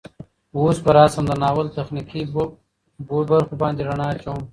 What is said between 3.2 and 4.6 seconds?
بوخو باندې ړنا اچوم